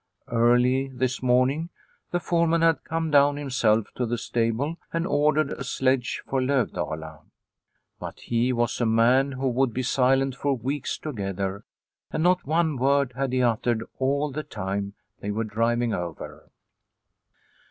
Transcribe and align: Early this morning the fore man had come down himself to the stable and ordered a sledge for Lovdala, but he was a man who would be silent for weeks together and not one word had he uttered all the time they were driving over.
Early 0.31 0.87
this 0.87 1.21
morning 1.21 1.69
the 2.09 2.19
fore 2.19 2.47
man 2.47 2.61
had 2.61 2.83
come 2.83 3.11
down 3.11 3.35
himself 3.37 3.89
to 3.93 4.07
the 4.07 4.17
stable 4.17 4.77
and 4.91 5.05
ordered 5.05 5.51
a 5.51 5.63
sledge 5.63 6.23
for 6.27 6.41
Lovdala, 6.41 7.19
but 7.99 8.21
he 8.21 8.51
was 8.51 8.81
a 8.81 8.87
man 8.87 9.33
who 9.33 9.47
would 9.47 9.75
be 9.75 9.83
silent 9.83 10.33
for 10.35 10.57
weeks 10.57 10.97
together 10.97 11.65
and 12.09 12.23
not 12.23 12.47
one 12.47 12.77
word 12.77 13.13
had 13.15 13.31
he 13.31 13.43
uttered 13.43 13.83
all 13.99 14.31
the 14.31 14.41
time 14.41 14.95
they 15.19 15.29
were 15.29 15.43
driving 15.43 15.93
over. 15.93 16.49